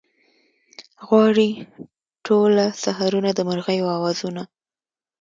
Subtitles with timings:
[1.07, 1.49] غواړي
[2.25, 4.43] ټوله سحرونه د مرغیو اوازونه